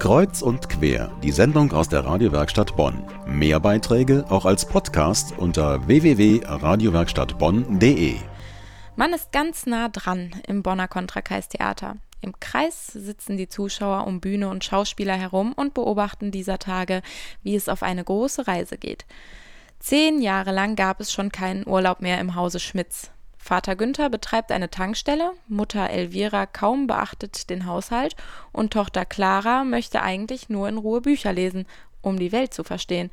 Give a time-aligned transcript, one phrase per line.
[0.00, 3.04] Kreuz und quer, die Sendung aus der Radiowerkstatt Bonn.
[3.26, 8.16] Mehr Beiträge auch als Podcast unter www.radiowerkstattbonn.de.
[8.96, 11.96] Man ist ganz nah dran im Bonner Kontrakreistheater.
[12.22, 17.02] Im Kreis sitzen die Zuschauer um Bühne und Schauspieler herum und beobachten dieser Tage,
[17.42, 19.04] wie es auf eine große Reise geht.
[19.80, 23.10] Zehn Jahre lang gab es schon keinen Urlaub mehr im Hause Schmitz.
[23.42, 28.14] Vater Günther betreibt eine Tankstelle, Mutter Elvira kaum beachtet den Haushalt
[28.52, 31.66] und Tochter Clara möchte eigentlich nur in Ruhe Bücher lesen,
[32.02, 33.10] um die Welt zu verstehen.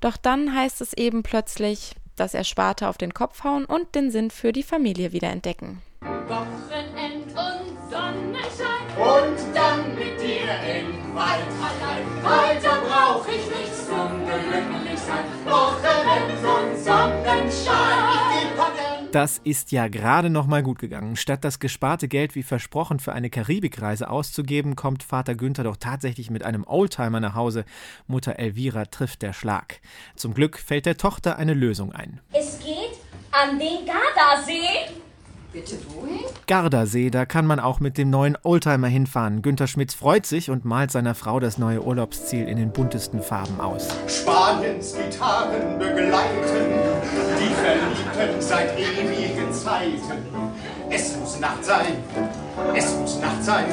[0.00, 4.30] Doch dann heißt es eben plötzlich, das Ersparte auf den Kopf hauen und den Sinn
[4.30, 5.80] für die Familie wieder entdecken.
[6.00, 12.24] Wochenend und Sonnenschein und dann mit dir im Wald allein.
[12.24, 15.24] Weiter brauch ich nichts zum Glücklichsein.
[15.46, 16.47] Wochenend und Sonnenschein.
[19.12, 21.16] Das ist ja gerade noch mal gut gegangen.
[21.16, 26.30] Statt das gesparte Geld wie versprochen für eine Karibikreise auszugeben, kommt Vater Günther doch tatsächlich
[26.30, 27.64] mit einem Oldtimer nach Hause.
[28.06, 29.80] Mutter Elvira trifft der Schlag.
[30.14, 32.20] Zum Glück fällt der Tochter eine Lösung ein.
[32.32, 32.98] Es geht
[33.32, 34.92] an den Gardasee.
[35.58, 36.20] Bitte wohin?
[36.46, 39.42] Gardasee, da kann man auch mit dem neuen Oldtimer hinfahren.
[39.42, 43.60] Günther Schmitz freut sich und malt seiner Frau das neue Urlaubsziel in den buntesten Farben
[43.60, 43.88] aus.
[44.06, 46.78] Spaniens Gitarren begleiten
[47.40, 50.22] die Verliebten seit ewigen Zeiten.
[50.90, 51.96] Es muss Nacht sein,
[52.76, 53.66] es muss Nacht sein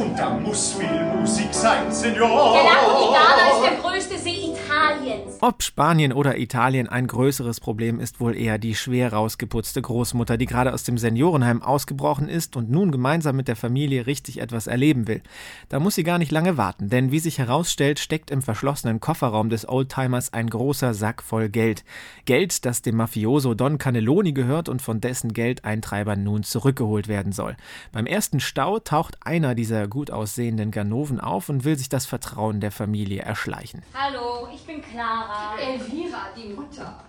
[0.00, 2.54] und da muss viel Musik sein, Senor.
[2.54, 5.38] Der Lago di Garda ist der größte See Italiens.
[5.40, 10.46] Ob Spanien oder Italien ein größeres Problem ist wohl eher die schwer rausgeputzte Großmutter, die
[10.46, 15.06] gerade aus dem Seniorenheim ausgebrochen ist und nun gemeinsam mit der Familie richtig etwas erleben
[15.06, 15.22] will.
[15.68, 19.50] Da muss sie gar nicht lange warten, denn wie sich herausstellt, steckt im verschlossenen Kofferraum
[19.50, 21.84] des Oldtimers ein großer Sack voll Geld.
[22.24, 27.56] Geld, das dem Mafioso Don Cannelloni gehört und von dessen Geldeintreibern nun zurückgeholt werden soll.
[27.92, 32.60] Beim ersten Stau taucht einer dieser gut aussehenden Ganoven auf und will sich das Vertrauen
[32.60, 33.82] der Familie erschleichen.
[33.94, 35.58] Hallo, ich bin Clara.
[35.58, 37.04] Elvira, die Mutter.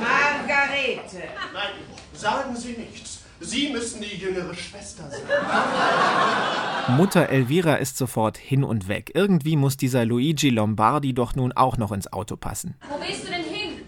[0.00, 1.24] Margarete.
[1.52, 1.72] Nein,
[2.14, 3.20] sagen Sie nichts.
[3.40, 6.96] Sie müssen die jüngere Schwester sein.
[6.96, 9.10] Mutter Elvira ist sofort hin und weg.
[9.14, 12.76] Irgendwie muss dieser Luigi Lombardi doch nun auch noch ins Auto passen.
[12.88, 13.82] Wo willst du denn hin?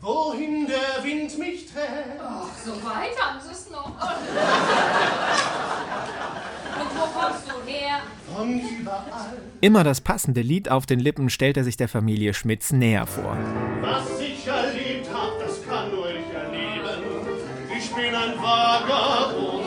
[0.00, 2.20] Wohin der Wind mich trägt.
[2.20, 3.86] Ach, so weit haben sie es noch.
[6.80, 8.02] Und wo kommst du her?
[8.32, 9.42] Von überall.
[9.62, 13.36] Immer das passende Lied auf den Lippen stellt er sich der Familie Schmitz näher vor.
[13.80, 17.04] Was ich erlebt hab, das kann nur ich erleben.
[17.78, 19.62] Ich bin ein Vagabund.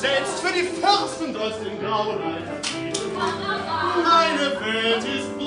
[0.00, 2.96] Selbst für die Fürsten trotz den grauen Alter geben.
[4.02, 5.37] Meine Welt ist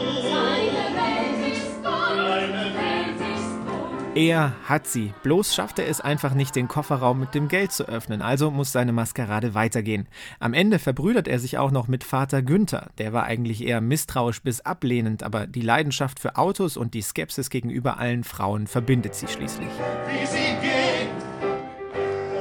[4.13, 5.13] Er hat sie.
[5.23, 8.22] Bloß schafft er es einfach nicht, den Kofferraum mit dem Geld zu öffnen.
[8.22, 10.09] Also muss seine Maskerade weitergehen.
[10.41, 12.89] Am Ende verbrüdert er sich auch noch mit Vater Günther.
[12.97, 17.49] Der war eigentlich eher misstrauisch bis ablehnend, aber die Leidenschaft für Autos und die Skepsis
[17.49, 19.69] gegenüber allen Frauen verbindet sie schließlich.
[20.09, 21.07] Wie sie gehen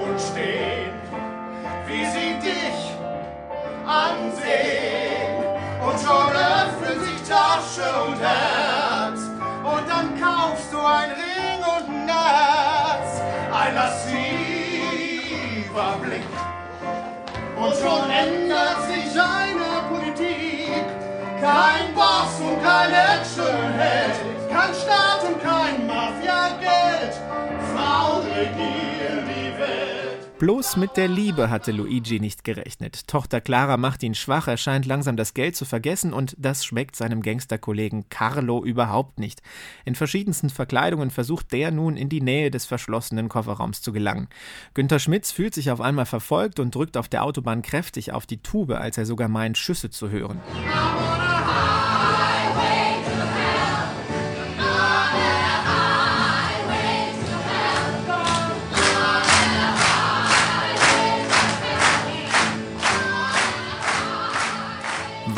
[0.03, 0.91] und stehen,
[1.87, 2.91] wie sie dich
[3.87, 5.47] ansehen.
[5.87, 8.70] Und schon öffnen sich Tasche und Herz.
[13.81, 15.71] Ein lasziver
[30.41, 33.07] Bloß mit der Liebe hatte Luigi nicht gerechnet.
[33.07, 36.97] Tochter Clara macht ihn schwach, er scheint langsam das Geld zu vergessen und das schmeckt
[36.97, 39.43] seinem Gangsterkollegen Carlo überhaupt nicht.
[39.85, 44.29] In verschiedensten Verkleidungen versucht der nun in die Nähe des verschlossenen Kofferraums zu gelangen.
[44.73, 48.43] Günther Schmitz fühlt sich auf einmal verfolgt und drückt auf der Autobahn kräftig auf die
[48.43, 50.41] Tube, als er sogar meint, Schüsse zu hören.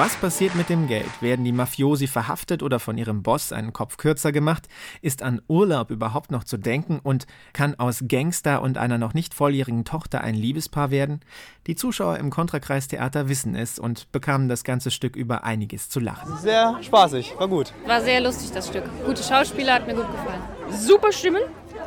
[0.03, 1.23] Was passiert mit dem Geld?
[1.23, 4.67] Werden die Mafiosi verhaftet oder von ihrem Boss einen Kopf kürzer gemacht?
[5.01, 6.99] Ist an Urlaub überhaupt noch zu denken?
[7.01, 11.21] Und kann aus Gangster und einer noch nicht volljährigen Tochter ein Liebespaar werden?
[11.69, 16.37] Die Zuschauer im Kontrakreistheater wissen es und bekamen das ganze Stück über einiges zu lachen.
[16.39, 17.73] Sehr spaßig, war gut.
[17.87, 18.83] War sehr lustig, das Stück.
[19.07, 20.43] Gute Schauspieler, hat mir gut gefallen.
[20.69, 21.43] Super Stimmen,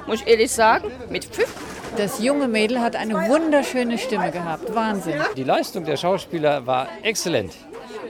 [0.07, 1.53] muss ich ehrlich sagen, mit Pfiff.
[1.97, 4.75] Das junge Mädel hat eine wunderschöne Stimme gehabt.
[4.75, 5.21] Wahnsinn.
[5.37, 7.53] Die Leistung der Schauspieler war exzellent,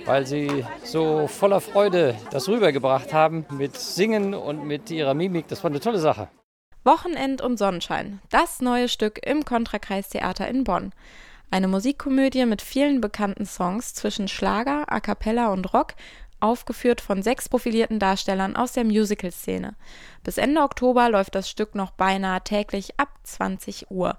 [0.05, 5.47] weil sie so voller Freude das rübergebracht haben mit Singen und mit ihrer Mimik.
[5.49, 6.29] Das war eine tolle Sache.
[6.83, 10.91] Wochenend und Sonnenschein, das neue Stück im Kontrakreistheater in Bonn.
[11.51, 15.93] Eine Musikkomödie mit vielen bekannten Songs zwischen Schlager, A cappella und Rock,
[16.45, 19.75] aufgeführt von sechs profilierten Darstellern aus der Musical-Szene.
[20.23, 24.13] Bis Ende Oktober läuft das Stück noch beinahe täglich ab 20 Uhr.